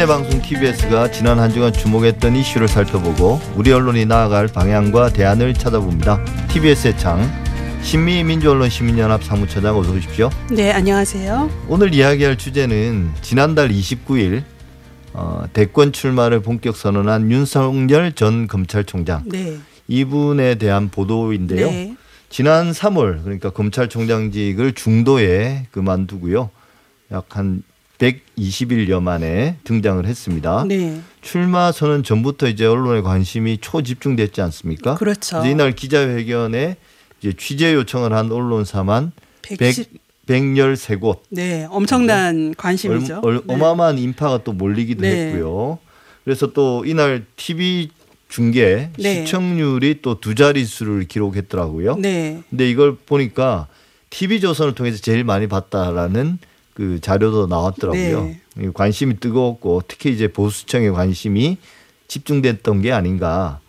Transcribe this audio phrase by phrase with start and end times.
[0.00, 6.24] 시민의 방송 TBS가 지난 한 주간 주목했던 이슈를 살펴보고 우리 언론이 나아갈 방향과 대안을 찾아봅니다.
[6.48, 7.20] TBS의 창
[7.82, 10.30] 신미민주언론 시민연합 사무처장 어서 오십시오.
[10.50, 11.50] 네, 안녕하세요.
[11.68, 14.42] 오늘 이야기할 주제는 지난달 29일
[15.12, 19.58] 어, 대권 출마를 본격 선언한 윤석열 전 검찰총장 네.
[19.88, 21.66] 이분에 대한 보도인데요.
[21.66, 21.94] 네.
[22.30, 26.50] 지난 3월 그러니까 검찰총장직을 중도에 그만두고요.
[27.12, 27.62] 약 한
[28.00, 30.64] 120일여 만에 등장을 했습니다.
[30.66, 31.00] 네.
[31.20, 34.94] 출마 선언 전부터 이제 언론의 관심이 초집중됐지 않습니까?
[34.94, 35.44] 그렇죠.
[35.44, 36.76] 이날 기자회견에
[37.20, 39.90] 이제 취재 요청을 한 언론사만 110
[40.26, 43.20] 100, 113곳 네, 엄청난 관심이죠.
[43.22, 43.54] 얼, 네.
[43.54, 45.26] 어마어마한 인파가 또 몰리기도 네.
[45.26, 45.78] 했고요.
[46.24, 47.90] 그래서 또 이날 TV
[48.28, 49.26] 중계 네.
[49.26, 51.96] 시청률이 또 두 자릿수를 기록했더라고요.
[51.96, 52.42] 네.
[52.48, 53.66] 근데 이걸 보니까
[54.08, 56.38] TV 조선을 통해서 제일 많이 봤다라는
[56.80, 58.24] 그 자료도 나왔더라고요.
[58.24, 58.40] 네.
[58.58, 61.58] 이 관심이 뜨거웠고 특히 이제 보수청의 관심이
[62.08, 63.60] 집중됐던 게 아닌가.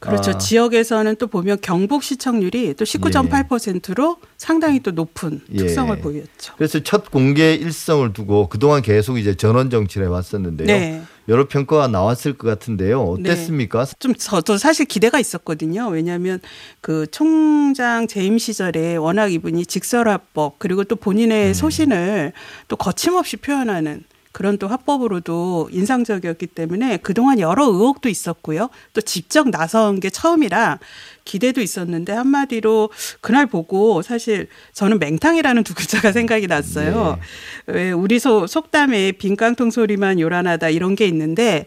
[0.00, 0.32] 그렇죠.
[0.32, 0.38] 아.
[0.38, 5.58] 지역에서는 또 보면 경북 시청률이 또 19.8%로 상당히 또 높은 예.
[5.58, 6.54] 특성을 보였죠.
[6.56, 10.66] 그래서 첫 공개 일성을 두고 그동안 계속 이제 전원 정치를 해왔었는데요.
[10.66, 11.02] 네.
[11.28, 13.02] 여러 평가가 나왔을 것 같은데요.
[13.02, 13.86] 어땠습니까?
[13.98, 15.88] 좀 저도 사실 기대가 있었거든요.
[15.88, 16.40] 왜냐하면
[16.80, 20.98] 그 총장 재임 시절에 워낙 이분이 직설화법 그리고 또 음.
[21.00, 22.32] 본인의 소신을
[22.68, 24.04] 또 거침없이 표현하는
[24.36, 28.68] 그런 또 화법으로도 인상적이었기 때문에 그동안 여러 의혹도 있었고요.
[28.92, 30.78] 또 직접 나선 게 처음이라
[31.24, 32.90] 기대도 있었는데 한마디로
[33.22, 37.18] 그날 보고 사실 저는 맹탕이라는 두 글자가 생각이 났어요.
[37.64, 41.64] 왜 우리 소, 속담에 빈깡통 소리만 요란하다 이런 게 있는데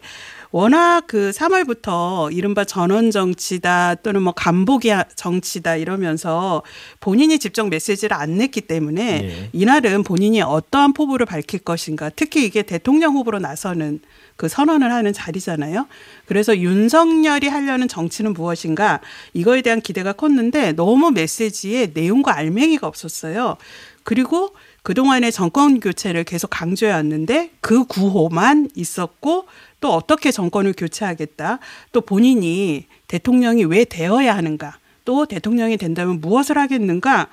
[0.52, 6.62] 워낙 그 3월부터 이른바 전원 정치다 또는 뭐 간보기 정치다 이러면서
[6.98, 9.48] 본인이 직접 메시지를 안 냈기 때문에 예.
[9.52, 14.00] 이날은 본인이 어떠한 포부를 밝힐 것인가 특히 이게 대통령 후보로 나서는
[14.40, 15.86] 그 선언을 하는 자리잖아요.
[16.24, 19.00] 그래서 윤석열이 하려는 정치는 무엇인가
[19.34, 23.58] 이거에 대한 기대가 컸는데 너무 메시지에 내용과 알맹이가 없었어요.
[24.02, 29.44] 그리고 그동안의 정권 교체를 계속 강조해 왔는데 그 구호만 있었고
[29.82, 31.58] 또 어떻게 정권을 교체하겠다.
[31.92, 34.78] 또 본인이 대통령이 왜 되어야 하는가.
[35.04, 37.28] 또 대통령이 된다면 무엇을 하겠는가.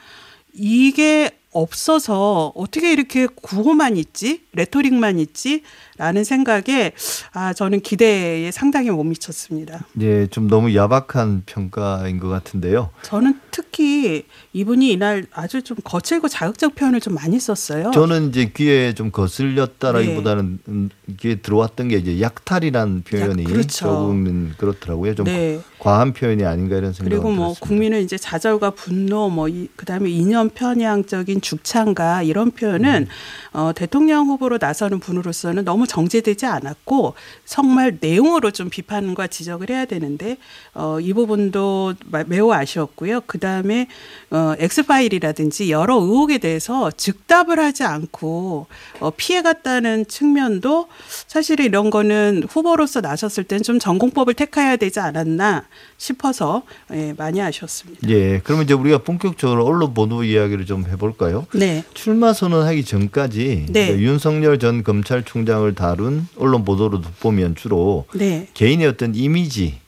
[0.54, 4.42] 이게 없어서 어떻게 이렇게 구호만 있지?
[4.58, 5.62] 레토릭만 있지?
[5.98, 6.92] 라는 생각에
[7.32, 9.86] 아, 저는 기대에 상당히 못 미쳤습니다.
[10.02, 12.90] 예, 좀 너무 야박한 평가인 것 같은데요.
[13.04, 17.92] 저는 특히 이분이 이날 아주 좀 거칠고 자극적 표현을 좀 많이 썼어요.
[17.94, 20.90] 저는 이제 귀에 좀 거슬렸다라기보다는 음,
[21.20, 23.86] 귀에 들어왔던 게 이제 약탈이라는 표현이 약- 그렇죠.
[23.86, 25.16] 조금은 그렇더라고요.
[25.16, 25.60] 좀 네.
[25.80, 27.68] 과한 표현이 아닌가 이런 생각이 그리고 뭐 들었습니다.
[27.68, 33.08] 국민의 이제 좌절과 분노 뭐 이, 그다음에 이념 편향적인 죽창가 이런 표현은
[33.54, 37.16] 어, 대통령 후보 로 나서는 분으로서는 너무 정제되지 않았고
[37.46, 40.38] 정말 내용으로 좀 비판과 지적을 해야 되는데
[40.74, 43.22] 어, 이 부분도 마- 매우 아쉬웠고요.
[43.28, 43.88] 그 다음에
[44.32, 48.68] 어, 엑스 파일이라든지 여러 의혹에 대해서 즉답을 하지 않고
[49.00, 50.88] 어, 피해갔다는 측면도
[51.28, 55.66] 사실 이런 거는 후보로서 나섰을 땐좀 정공법을 택해야 되지 않았나
[55.98, 56.64] 싶어서
[56.94, 58.08] 예, 많이 아쉬웠습니다.
[58.10, 61.48] 예, 그러면 이제 우리가 본격적으로 언론 보도 이야기를 좀 해볼까요?
[61.54, 61.84] 네.
[61.94, 63.94] 출마 선언하기 전까지 네.
[63.94, 68.48] 그 윤석열 전 검찰총장을 다룬 언론 보도로 보면 주로 네.
[68.54, 69.80] 개인의 어떤 이미지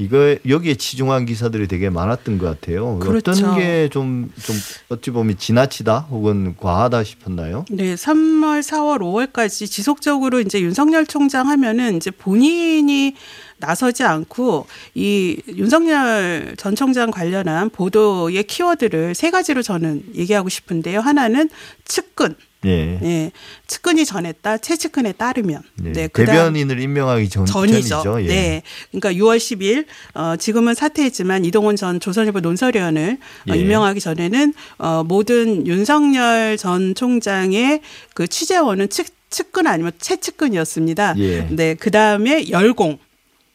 [0.00, 2.98] 이거 여기에 치중한 기사들이 되게 많았던 것 같아요.
[3.00, 3.32] 그렇죠.
[3.32, 4.56] 어떤 게좀좀
[4.88, 7.66] 어찌 보면 지나치다 혹은 과하다 싶었나요?
[7.70, 13.14] 네, 3월, 4월, 5월까지 지속적으로 이제 윤석열 총장 하면은 이제 본인이
[13.60, 21.00] 나서지 않고 이 윤석열 전 총장 관련한 보도의 키워드를 세 가지로 저는 얘기하고 싶은데요.
[21.00, 21.48] 하나는
[21.84, 22.34] 측근.
[22.66, 22.98] 예.
[23.00, 23.32] 네.
[23.66, 24.58] 측근이 전했다.
[24.58, 25.62] 최측근에 따르면.
[25.84, 25.92] 예.
[25.92, 26.08] 네.
[26.08, 28.02] 대변인을 임명하기 전, 전이죠.
[28.02, 28.22] 전이죠.
[28.22, 28.26] 예.
[28.26, 28.62] 네.
[28.90, 33.18] 그러니까 6월 10일 어 지금은 사퇴했지만 이동훈 전 조선일보 논설위원을
[33.48, 33.58] 어, 예.
[33.58, 37.80] 임명하기 전에는 어 모든 윤석열 전 총장의
[38.14, 41.14] 그 취재원은 측 측근 아니면 최측근이었습니다.
[41.18, 41.46] 예.
[41.50, 41.74] 네.
[41.74, 42.98] 그 다음에 열공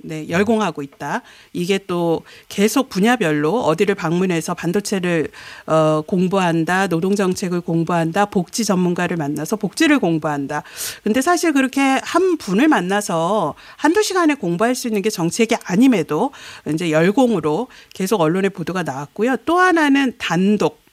[0.05, 1.23] 네, 열공하고 있다.
[1.51, 5.29] 이게 또 계속 분야별로 어디를 방문해서 반도체를
[5.65, 10.61] 어, 공부한다, 노동 정책을 공부한다, 복지 전문가를 만나서 복지를 공부한다.
[11.03, 16.31] 근데 사실 그렇게 한 분을 만나서 한두 시간에 공부할 수 있는 게 정책이 아님에도
[16.71, 19.37] 이제 열공으로 계속 언론에 보도가 나왔고요.
[19.45, 20.84] 또 하나는 단독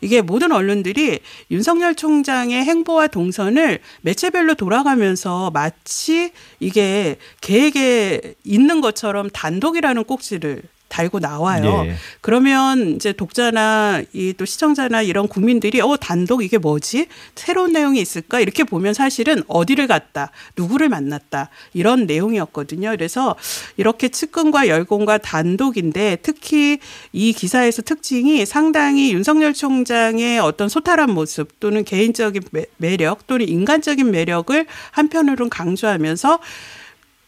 [0.00, 10.04] 이게 모든 언론들이 윤석열 총장의 행보와 동선을 매체별로 돌아가면서 마치 이게 계획에 있는 것처럼 단독이라는
[10.04, 10.62] 꼭지를
[10.98, 11.84] 달고 나와요.
[11.86, 11.94] 예.
[12.20, 17.06] 그러면 이제 독자나 이 또 시청자나 이런 국민들이 어 단독 이게 뭐지?
[17.34, 18.40] 새로운 내용이 있을까?
[18.40, 22.90] 이렇게 보면 사실은 어디를 갔다, 누구를 만났다 이런 내용이었거든요.
[22.90, 23.36] 그래서
[23.76, 26.78] 이렇게 측근과 열공과 단독인데 특히
[27.12, 34.10] 이 기사에서 특징이 상당히 윤석열 총장의 어떤 소탈한 모습 또는 개인적인 매- 매력 또는 인간적인
[34.10, 36.38] 매력을 한편으로는 강조하면서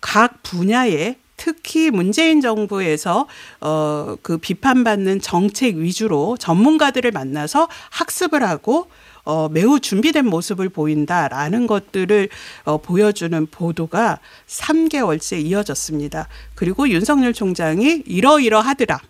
[0.00, 3.26] 각 분야에 특히 문재인 정부에서
[3.60, 8.88] 어 그 비판받는 정책 위주로 전문가들을 만나서 학습을 하고
[9.24, 12.28] 어 매우 준비된 모습을 보인다라는 것들을
[12.64, 16.28] 어 보여주는 보도가 3개월째 이어졌습니다.
[16.54, 19.00] 그리고 윤석열 총장이 이러이러하더라.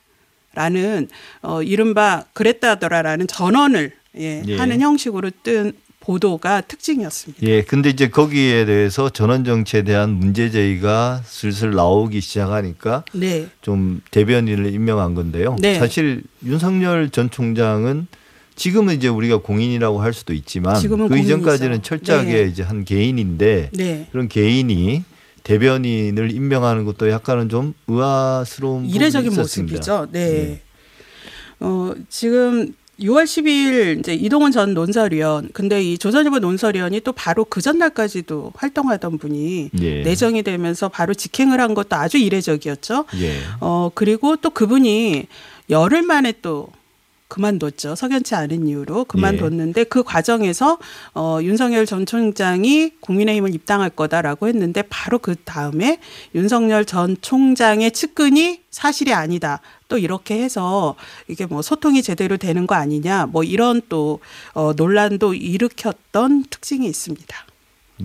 [0.54, 1.08] 라는
[1.42, 4.56] 어 이른바 그랬다더라라는 전언을 예, 예.
[4.56, 7.46] 하는 형식으로 뜬 보도가 특징이었습니다.
[7.46, 13.48] 예, 근데 이제 거기에 대해서 전원 정치에 대한 문제 제기가 슬슬 나오기 시작하니까 네.
[13.60, 15.56] 좀 대변인을 임명한 건데요.
[15.60, 15.78] 네.
[15.78, 18.06] 사실 윤석열 전 총장은
[18.56, 21.82] 지금은 이제 우리가 공인이라고 할 수도 있지만 그 이전까지는 공인이죠.
[21.82, 22.42] 철저하게 네.
[22.44, 24.08] 이제 한 개인인데 네.
[24.10, 25.04] 그런 개인이
[25.42, 29.34] 대변인을 임명하는 것도 약간은 좀 의아스러운 이례적인.
[29.34, 30.08] 모습이죠.
[30.12, 30.20] 네.
[30.20, 30.60] 예.
[31.60, 37.60] 어, 지금 6월 10일 이제 이동훈 전 논설위원 근데 이 조선일보 논설위원이 또 바로 그
[37.60, 40.02] 전날까지도 활동하던 분이 예.
[40.02, 43.06] 내정이 되면서 바로 직행을 한 것도 아주 이례적이었죠.
[43.20, 43.38] 예.
[43.60, 45.26] 어, 그리고 또 그분이
[45.70, 46.68] 열흘 만에 또
[47.30, 47.94] 그만뒀죠.
[47.94, 50.78] 석연치 않은 이유로 그만뒀는데 그 과정에서
[51.14, 56.00] 어, 윤석열 전 총장이 국민의힘을 입당할 거다라고 했는데 바로 그 다음에
[56.34, 59.60] 윤석열 전 총장의 측근이 사실이 아니다.
[59.90, 60.94] 또 이렇게 해서
[61.28, 63.26] 이게 뭐 소통이 제대로 되는 거 아니냐.
[63.26, 64.20] 뭐 이런 또
[64.54, 67.36] 어, 논란도 일으켰던 특징이 있습니다.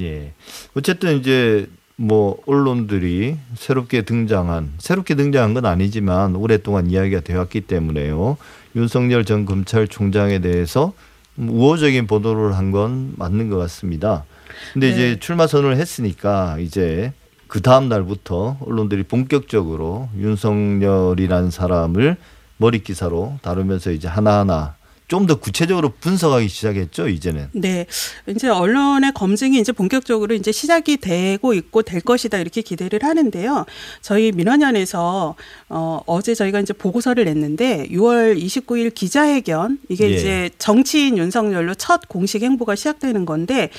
[0.01, 0.33] 예.
[0.75, 8.35] 어쨌든 이제 뭐 언론들이 새롭게 등장한 새롭게 등장한 건 아니지만 오랫동안 이야기가 되었기 때문에요.
[8.75, 10.91] 윤석열 전 검찰총장에 대해서
[11.37, 14.25] 우호적인 보도를 한 건 맞는 것 같습니다.
[14.73, 15.19] 근데 이제 네.
[15.19, 17.13] 출마 선언을 했으니까 이제
[17.47, 22.17] 그 다음 날부터 언론들이 본격적으로 윤석열이라는 사람을
[22.57, 24.75] 머리 기사로 다루면서 이제 하나하나
[25.07, 27.49] 좀 더 구체적으로 분석하기 시작했죠 이제는.
[27.53, 27.85] 네.
[28.27, 33.65] 이제 언론의 검증이 이제 본격적으로 이제 시작이 되고 있고 될 것이다 이렇게 기대를 하는데요.
[34.01, 35.35] 저희 민원연에서
[35.69, 40.15] 어 어제 저희가 이제 보고서를 냈는데 6월 29일 기자회견 이게 예.
[40.15, 43.69] 이제 정치인 윤석열로 첫 공식 행보가 시작되는 건데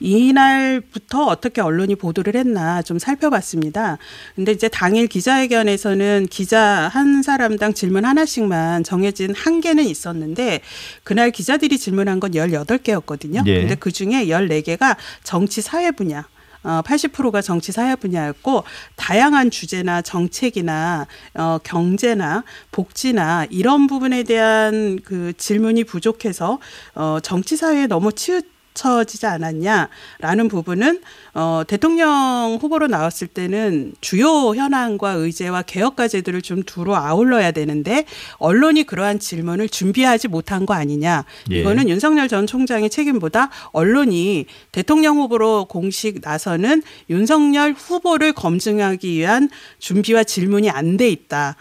[0.00, 3.98] 이날부터 어떻게 언론이 보도를 했나 좀 살펴봤습니다.
[4.34, 10.60] 근데 이제 당일 기자회견에서는 기자 한 사람당 질문 하나씩만 정해진 한계는 있었는데
[11.02, 13.46] 그날 기자들이 질문한 건 18개였거든요.
[13.46, 13.60] 예.
[13.60, 16.26] 근데 그 중에 14개가 정치 사회 분야
[16.64, 18.64] 어, 80%가 정치 사회 분야였고
[18.96, 22.42] 다양한 주제나 정책이나 어, 경제나
[22.72, 26.58] 복지나 이런 부분에 대한 그 질문이 부족해서
[26.94, 28.40] 어, 정치 사회에 너무 치우
[28.74, 31.00] 쳐지지 않았냐라는 부분은
[31.34, 38.04] 어, 대통령 후보로 나왔을 때는 주요 현안과 의제와 개혁 과제들을 좀 두루 아울러야 되는데
[38.38, 41.24] 언론이 그러한 질문을 준비하지 못한 거 아니냐.
[41.52, 41.60] 예.
[41.60, 49.48] 이거는 윤석열 전 총장의 책임보다 언론이 대통령 후보로 공식 나서는 윤석열 후보를 검증하기 위한
[49.78, 51.56] 준비와 질문이 안 돼 있다.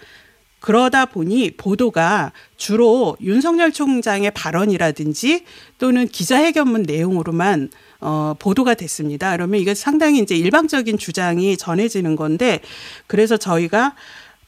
[0.64, 5.44] 그러다 보니 보도가 주로 윤석열 총장의 발언이라든지
[5.78, 9.34] 또는 기자회견문 내용으로만 어, 보도가 됐습니다.
[9.36, 12.62] 그러면 이게 상당히 이제 일방적인 주장이 전해지는 건데
[13.08, 13.96] 그래서 저희가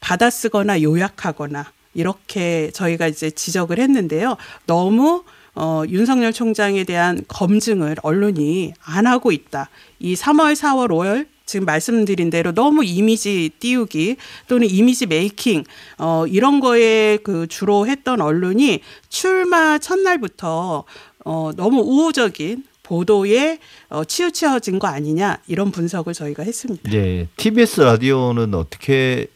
[0.00, 4.38] 받아쓰거나 요약하거나 이렇게 저희가 이제 지적을 했는데요.
[4.64, 5.22] 너무
[5.54, 9.68] 어, 윤석열 총장에 대한 검증을 언론이 안 하고 있다.
[9.98, 14.16] 이 3월, 4월, 5월 지금 말씀드린 대로 너무 이미지 띄우기
[14.48, 15.64] 또는 이미지 메이킹
[15.98, 20.84] 어 이런 거에 그 주로 했던 언론이 출마 첫날부터
[21.24, 26.92] 어 너무 우호적인 보도에 어 치우쳐진 거 아니냐 이런 분석을 저희가 했습니다.
[26.92, 29.28] 예, TBS 라디오는 어떻게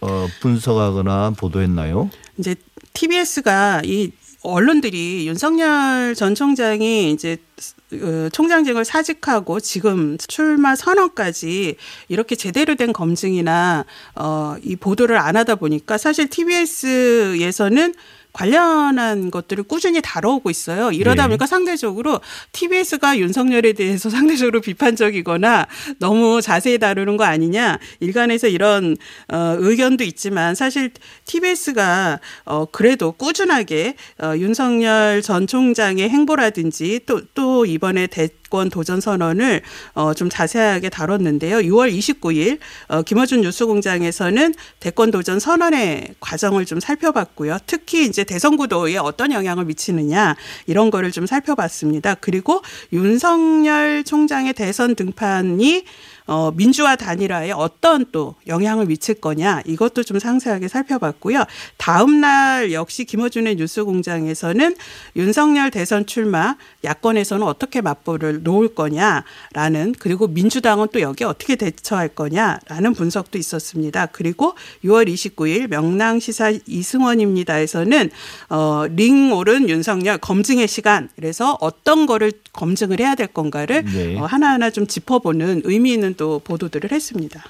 [0.00, 2.10] 어, 분석하거나 보도했나요?
[2.38, 2.54] 이제
[2.92, 4.10] TBS가 이
[4.42, 7.38] 언론들이 윤석열 전 총장이 이제
[7.85, 7.85] 어,
[8.32, 11.76] 총장직을 사직하고 지금 출마 선언까지
[12.08, 13.84] 이렇게 제대로 된 검증이나
[14.14, 17.94] 어, 이 보도를 안 하다 보니까 사실 TBS에서는
[18.36, 20.92] 관련한 것들을 꾸준히 다뤄오고 있어요.
[20.92, 21.28] 이러다 네.
[21.28, 22.20] 보니까 상대적으로
[22.52, 25.66] TBS가 윤석열에 대해서 상대적으로 비판적이거나
[25.98, 27.78] 너무 자세히 다루는 거 아니냐.
[28.00, 28.94] 일간에서 이런
[29.32, 30.90] 어, 의견도 있지만 사실
[31.24, 38.70] TBS가 어, 그래도 꾸준하게 어, 윤석열 전 총장의 행보라든지 또, 또 이번 에 대, 대권
[38.70, 39.60] 도전 선언을
[39.94, 41.58] 어, 좀 자세하게 다뤘는데요.
[41.58, 47.58] 6월 29일 어, 김어준 뉴스공장에서는 대권 도전 선언의 과정을 좀 살펴봤고요.
[47.66, 52.14] 특히 이제 대선 구도에 어떤 영향을 미치느냐 이런 거를 좀 살펴봤습니다.
[52.14, 52.62] 그리고
[52.92, 55.84] 윤석열 총장의 대선 등판이
[56.26, 61.44] 어, 민주화 단일화에 어떤 또 영향을 미칠 거냐 이것도 좀 상세하게 살펴봤고요.
[61.76, 64.74] 다음 날 역시 김어준의 뉴스공장에서는
[65.14, 72.94] 윤석열 대선 출마 야권에서는 어떻게 맞불을 놓을 거냐라는 그리고 민주당은 또 여기에 어떻게 대처할 거냐라는
[72.94, 74.06] 분석도 있었습니다.
[74.06, 74.54] 그리고
[74.84, 78.10] 6월 29일 명랑 시사 이승원입니다에서는
[78.50, 84.18] 어, 링 오른 윤석열 검증의 시간 그래서 어떤 거를 검증을 해야 될 건가를 네.
[84.18, 87.44] 어, 하나하나 좀 짚어보는 의미 있는 또 보도들을 했습니다.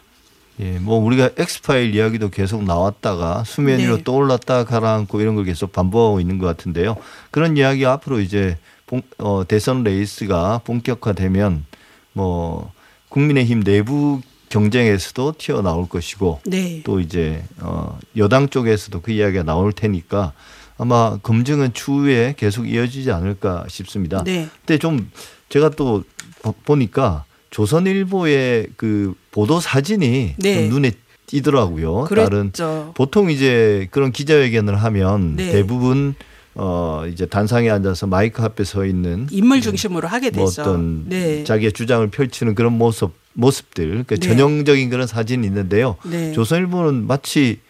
[0.60, 4.04] 예, 뭐 우리가 엑스파일 이야기도 계속 나왔다가 수면 위로 네.
[4.04, 6.96] 떠올랐다 가라앉고 이런 걸 계속 반복하고 있는 것 같은데요.
[7.30, 8.56] 그런 이야기 앞으로 이제
[8.86, 11.66] 본, 어, 대선 레이스가 본격화되면
[12.14, 12.72] 뭐
[13.10, 16.80] 국민의힘 내부 경쟁에서도 튀어나올 것이고 네.
[16.84, 20.32] 또 이제 어, 여당 쪽에서도 그 이야기가 나올 테니까
[20.78, 24.22] 아마 검증은 추후에 계속 이어지지 않을까 싶습니다.
[24.24, 24.48] 네.
[24.64, 25.10] 근데 좀
[25.50, 26.04] 제가 또
[26.42, 27.24] 보- 보니까
[27.56, 30.54] 조선일보의 그 보도 사진이 네.
[30.54, 30.92] 좀 눈에
[31.24, 32.04] 띄더라고요.
[32.06, 32.92] 다른 그랬죠.
[32.94, 35.52] 보통 이제 그런 기자회견을 하면 네.
[35.52, 36.14] 대부분
[36.54, 40.62] 어 이제 단상에 앉아서 마이크 앞에 서 있는 인물 중심으로 하게 뭐 되죠.
[40.62, 41.44] 어떤 네.
[41.44, 44.28] 자기의 주장을 펼치는 그런 모습 모습들 그 네.
[44.28, 45.96] 전형적인 그런 사진이 있는데요.
[46.04, 46.32] 네.
[46.32, 47.60] 조선일보는 마치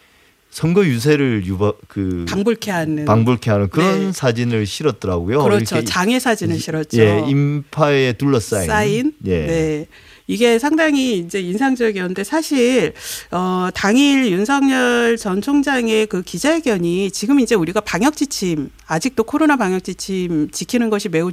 [0.49, 4.11] 선거 유세를 유바 그 방불케 하는 방불케 하는 그런 네.
[4.11, 5.43] 사진을 실었더라고요.
[5.43, 5.83] 그렇죠.
[5.83, 6.99] 장애 사진을 실었죠.
[6.99, 9.13] 예, 인파에 둘러싸인 사인.
[9.25, 9.45] 예.
[9.45, 9.87] 네.
[10.27, 12.93] 이게 상당히 이제 인상적이었는데 사실
[13.31, 19.83] 어 당일 윤석열 전 총장의 그 기자회견이 지금 이제 우리가 방역 지침 아직도 코로나 방역
[19.83, 21.31] 지침 지키는 것이 매우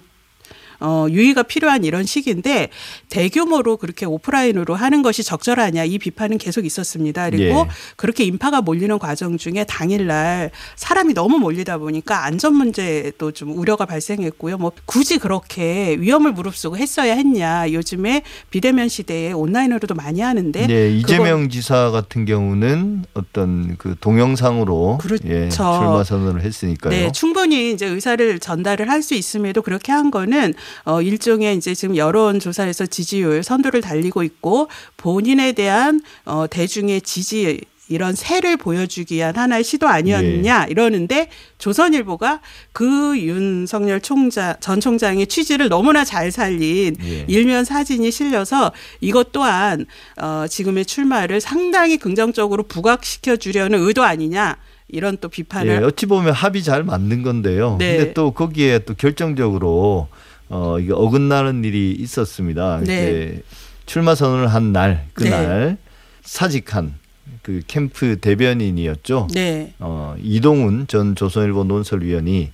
[0.80, 2.70] 어, 유의가 필요한 이런 시기인데
[3.08, 7.30] 대규모로 그렇게 오프라인으로 하는 것이 적절하냐 이 비판은 계속 있었습니다.
[7.30, 7.68] 그리고 예.
[7.96, 14.58] 그렇게 인파가 몰리는 과정 중에 당일날 사람이 너무 몰리다 보니까 안전 문제도 좀 우려가 발생했고요.
[14.58, 17.72] 뭐 굳이 그렇게 위험을 무릅쓰고 했어야 했냐.
[17.72, 25.28] 요즘에 비대면 시대에 온라인으로도 많이 하는데 네, 이재명 지사 같은 경우는 어떤 그 동영상으로 그렇죠.
[25.28, 26.90] 예, 출마 선언을 했으니까요.
[26.90, 30.54] 네, 충분히 이제 의사를 전달을 할 수 있음에도 그렇게 한 거는
[30.84, 37.60] 어 일종의 이제 지금 여론 조사에서 지지율 선두를 달리고 있고 본인에 대한 어 대중의 지지
[37.88, 39.90] 이런 세를 보여주기 위한 하나의 시도 예.
[39.90, 41.28] 아니었느냐 이러는데
[41.58, 42.40] 조선일보가
[42.72, 47.24] 그 윤석열 총장 전 총장의 취지를 너무나 잘 살린 예.
[47.28, 49.84] 일면 사진이 실려서 이것 또한
[50.16, 54.56] 어 지금의 출마를 상당히 긍정적으로 부각시켜 주려는 의도 아니냐
[54.88, 57.76] 이런 또 비판을 예, 어찌 보면 합이 잘 맞는 건데요.
[57.78, 57.96] 네.
[57.96, 60.08] 근데 또 거기에 또 결정적으로
[60.48, 62.80] 어 이게 어긋나는 일이 있었습니다.
[62.80, 62.82] 네.
[62.84, 63.42] 이제
[63.86, 65.76] 출마 선언을 한 날 그날
[66.22, 66.94] 사직한
[67.42, 69.28] 그 캠프 대변인이었죠.
[69.34, 69.72] 네.
[69.78, 72.50] 어 이동훈 전 조선일보 논설위원이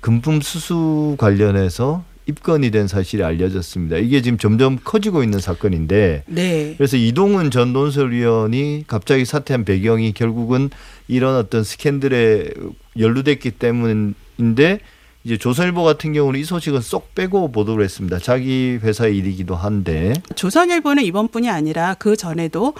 [0.00, 3.96] 금품 수수 관련해서 입건이 된 사실이 알려졌습니다.
[3.96, 6.74] 이게 지금 점점 커지고 있는 사건인데 네.
[6.76, 10.68] 그래서 이동훈 전 논설위원이 갑자기 사퇴한 배경이 결국은
[11.08, 12.50] 이런 어떤 스캔들에
[12.98, 14.80] 연루됐기 때문인데
[15.24, 18.18] 이제 조선일보 같은 경우는 이 소식은 쏙 빼고 보도를 했습니다.
[18.18, 22.74] 자기 회사의 일이기도 한데 조선일보는 이번뿐이 아니라 그 전에도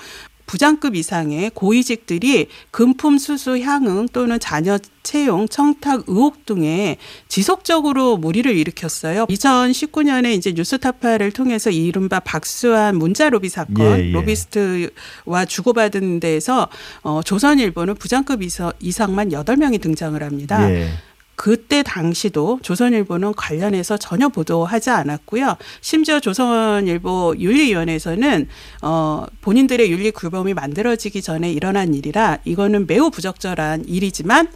[0.47, 6.97] 부장급 이상의 고위직들이 금품 수수 향응 또는 자녀 채용 청탁 의혹 등에
[7.28, 9.26] 지속적으로 무리를 일으켰어요.
[9.26, 14.12] 2019년에 이제 뉴스타파를 통해서 이른바 박수환 문자 로비 사건, 예, 예.
[14.12, 16.68] 로비스트와 주고받은 데에서
[17.02, 20.71] 어, 조선일보는 부장급 이서- 이상만 8명이 등장을 합니다.
[20.73, 20.88] 예.
[21.38, 25.57] 그때 당시도 조선일보는 관련해서 전혀 보도하지 않았고요.
[25.80, 28.49] 심지어 조선일보 윤리위원회에서는
[28.83, 34.52] 어 본인들의 윤리 규범이 만들어지기 전에 일어난 일이라 이거는 매우 부적절한 일이지만 어,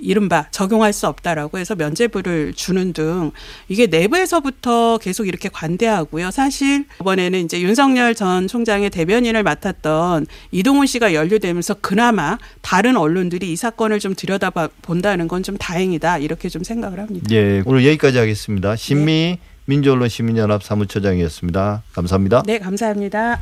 [0.00, 3.30] 이른바 적용할 수 없다라고 해서 면죄부를 주는 등
[3.68, 6.32] 이게 내부에서부터 계속 이렇게 관대하고요.
[6.32, 13.56] 사실 이번에는 이제 윤석열 전 총장의 대변인을 맡았던 이동훈 씨가 연루되면서 그나마 다른 언론들이 이
[13.56, 14.50] 사건을 좀 들여다
[14.82, 17.26] 본다는 건 좀 다행이다 이렇게 좀 생각을 합니다.
[17.30, 17.62] 예.
[17.66, 18.76] 오늘 여기까지 하겠습니다.
[18.76, 21.82] 신미 민주언론 시민연합 사무처장이었습니다.
[21.92, 22.42] 감사합니다.
[22.46, 23.40] 네, 감사합니다.